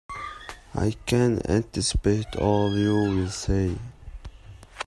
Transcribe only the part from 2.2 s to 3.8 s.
all you will say.